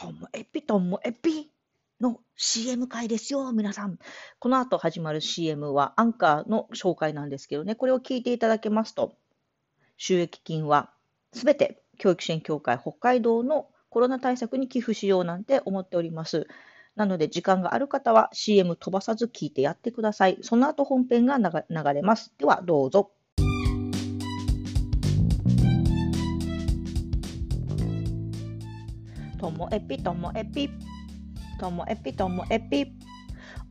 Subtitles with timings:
[0.00, 1.50] ともえぴともえぴ
[2.00, 3.98] の CM 回ですよ、皆さん。
[4.38, 9.16] この後始まる CM はアンカーの紹介なんですけどね、これを聞いていただけますと、
[9.96, 10.90] 収益金は
[11.32, 16.46] すべて教育支援協会北海道のコロナ対策に寄付しようなんて思っております。
[16.94, 20.38] なので、時間がある方は CM 飛ばさず聞いてやってください。
[20.42, 22.32] その後本編が流れます。
[22.38, 23.10] では、どうぞ。
[29.38, 30.68] ともえぴともえぴ。
[31.58, 32.92] ともえぴともえぴ。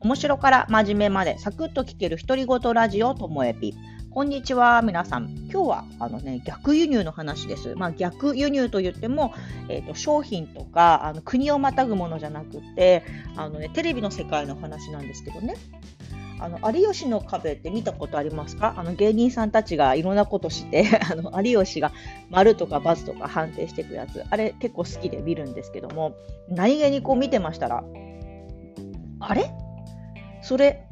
[0.00, 3.74] 面白から真面目までサクッと聞ける独り言ラジオともえぴ。
[4.10, 5.28] こんにちは、皆さん。
[5.52, 7.74] 今日はあの、ね、逆輸入の話です。
[7.74, 9.34] まあ、逆輸入といっても、
[9.68, 13.04] えーと、商品とかあの国をまたぐものじゃなくて
[13.36, 15.54] あの、ね、テレビの世界の話なんですけどね。
[16.40, 18.74] あの有吉の壁って見たことありますか？
[18.76, 21.92] あの芸人さんたちがいろんなことして あの有吉が
[22.30, 24.24] 丸とか×とか判定していくやつ。
[24.30, 26.14] あれ結構好きで見るんですけども
[26.48, 27.84] 何気にこう見てましたら
[29.20, 29.50] あれ？
[30.42, 30.84] それ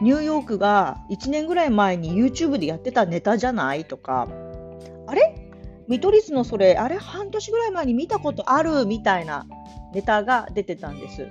[0.00, 4.26] ニューヨークが1年ぐらい前に YouTube でやってたネタじゃないとか
[5.06, 5.34] あれ？
[5.88, 6.96] 見取り図のそれあれ？
[6.96, 9.46] 半年ぐらい前に見たことあるみたいな
[9.92, 11.26] ネタが出てたんです。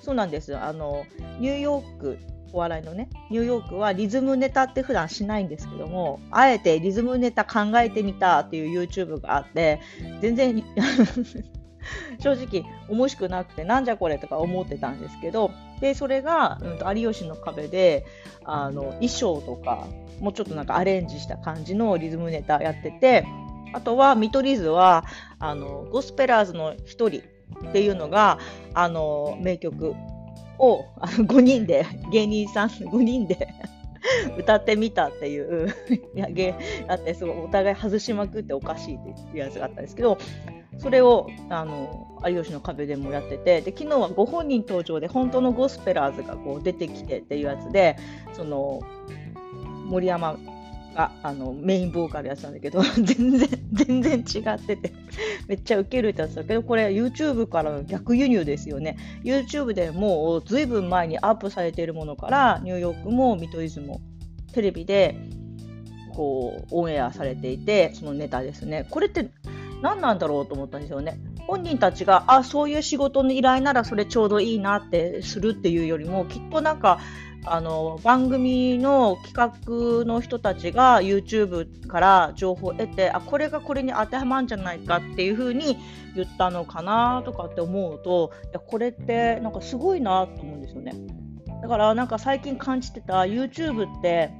[0.00, 0.54] そうなんです。
[0.56, 1.04] あの
[1.40, 2.18] ニューヨーク
[2.54, 9.80] お笑いのねニューヨークはリズムネタって普段しないんですけどもあえてリズムネタ考えてみたっていう YouTube があって
[10.20, 10.64] 全然
[12.20, 18.06] 正直面白くなくてなんじゃこれとか思ってたんですけどでそれが、うん、有吉の壁で
[18.44, 19.86] あの衣装とか
[20.20, 23.26] もうちょっとなんかアレンジした感じのリズムネタやってて
[23.72, 25.04] あとは見取り図は
[25.40, 27.08] あのゴスペラーズの1人
[27.68, 28.38] っていうのが
[28.74, 29.94] あの名曲。
[30.58, 33.48] をあの5人で芸人さん5人で
[34.38, 35.74] 歌ってみたっていう。
[36.14, 36.54] やげ
[36.88, 40.18] あってすごいお互い外しまくっておかしいっていうやつがあったんですけど
[40.78, 47.96] それをあの有吉の壁でもやっててで昨日はご本人登場で本当のゴスペラーズがこう出てきてっていうやつで
[48.32, 48.80] その
[49.86, 50.36] 森山
[50.94, 54.92] があのメインボーカルやつなんだけど 全然全然違ってて
[55.48, 58.96] めっちゃウケるってやつだけどこれ YouTube からの逆輸入ですよね。
[59.22, 64.00] YouTube でもうずいぶん前にアップされているものからニューヨークも見取り図も
[64.52, 65.16] テレビで
[66.14, 68.86] こうオンエアされていてそのネタですね。
[68.90, 69.30] これって
[69.82, 71.18] 何なんだろうと思ったんですよね。
[71.46, 77.00] 本人たちがあそういう仕事の依頼ならそれちょうどいいなってするっていうよりもきっとなんか
[77.46, 85.76] あの番組の企画の人たちが YouTube から情報を得てあこれがこれに当てはまるんじゃないかっていうふうに
[86.14, 90.92] 言ったのかなとかって思うといやこれってなんかすごいなと思うんですよね。
[91.60, 94.30] だからなんか最近感じてた YouTube って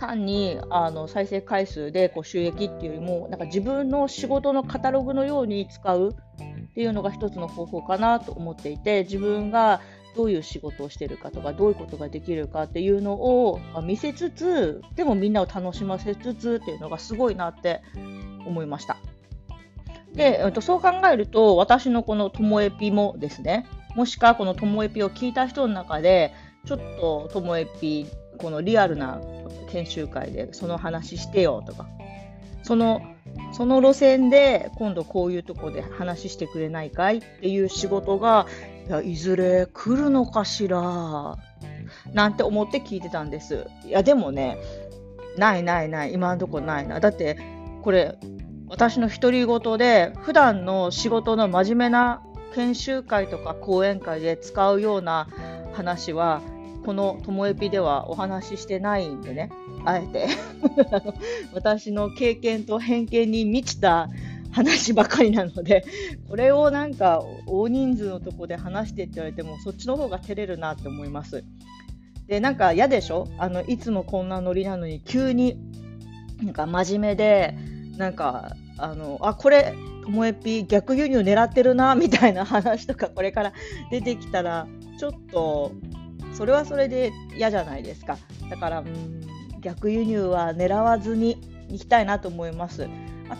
[0.00, 9.80] 単にあの再生回数でこう収益っていうよりもなんか自分の仕事のカタログのように使うっていうのが一つの方法かなと思っていて自分が
[10.16, 17.82] どういう仕事をしてるかとかどういうことができるかっていうのを見せつつでもみんなを楽しませつつっていうのがすごいなって
[18.46, 18.96] 思いました。
[20.14, 26.34] で、そう考えると私のこのともえぴもですねもしかこのともえぴを聞いた人の中で
[26.66, 28.06] ちょっとともえぴ
[28.38, 29.20] このリアルな
[29.70, 31.86] 研修会でその話してよとか
[32.62, 33.02] その
[33.52, 38.46] その路線で今度こういうとこで話してくれないかいっていう仕事が
[38.86, 41.36] いやいずれ来るのかしら？
[42.12, 43.66] なんて思って聞いてたんです。
[43.84, 44.58] いやでもね
[45.36, 47.00] ないないない今のとこないな。
[47.00, 47.38] だって
[47.82, 48.16] これ
[48.68, 52.22] 私の独り言で普段の仕事の真面目な
[52.54, 55.28] 研修会とか講演会で使うような
[55.72, 56.40] 話は
[56.90, 59.48] このともえぴではお話ししてないんでね。
[59.84, 60.26] あえて。
[61.54, 64.08] 私の経験と偏見に満ちた
[64.50, 65.84] 話ばかりなので、
[66.28, 71.44] これをなんか大人数のとこで話してって言われても、そっちの方が照れるなって思います。
[72.26, 73.28] で、なんか嫌でしょ？
[73.38, 75.58] あの、いつもこんなノリなのに、急に
[76.42, 77.54] なんか真面目で、
[77.98, 83.52] なんか、あの、あ、これ、ともえぴ逆輸入狙ってるな、みたいな話とか、これから
[83.92, 84.66] 出てきたら、
[84.98, 85.70] ちょっと、
[86.32, 88.18] それはそれで嫌じゃないですか。
[88.48, 88.84] だから、
[89.60, 92.88] 逆輸入は狙わずにいきたいなと思います。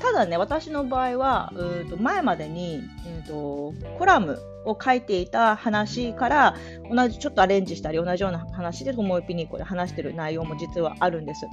[0.01, 6.57] ただね、私の場合は、うと前までに、えーと、コラムを書いていた話から
[6.89, 11.47] 同じちょっとアレンジしたり同じような話でともえぴにこれ話してる内容も実はあるんです。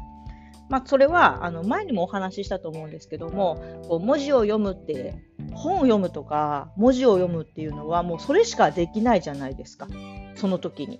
[0.70, 3.56] まあ、それはあの前にもお話ししたと思うんですけども
[3.88, 5.16] こう文字を読むって
[5.58, 9.88] 本を読むとか文字を読むっていうのはもうそれしかできないじゃないですか
[10.36, 11.00] その時に。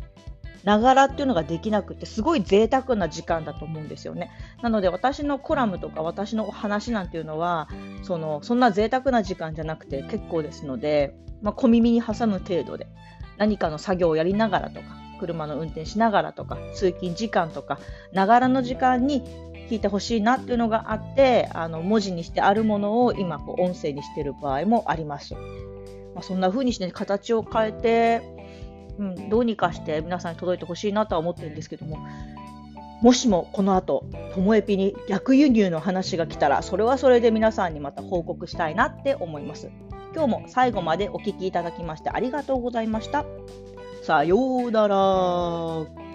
[0.64, 4.32] ながらっていうのができなくてすごい贅沢な時間だと思うんですよね。
[4.62, 7.70] なので私のコラムとか私のお話なんていうのは
[8.04, 12.88] そのそんな贅沢な時間じゃなくて結構ですので、まあ、小耳に挟む程度で
[13.38, 14.88] 何かの作業をやりながらとか
[15.22, 17.80] 車の運転しながらとか通勤時間とか
[18.12, 19.24] ながらの時間に
[19.70, 25.34] 聞いてほしいなっていうのがあってあの文字にしてあるものを今こう音声にしてる場合もあります。
[25.36, 28.22] まあ、そんな風にして、形を変えて、
[28.98, 32.00] うん、どうにかして皆さんに届いてほしいなとは思ってるんですけども
[33.02, 39.70] もしもこの後ともえぴに逆輸入の話が来たらそれはそれで皆さんにまた報告したいなって思います。
[40.16, 43.24] 今日も最後までお聴きいただきましてありがとうございました。
[44.02, 46.07] さようなら。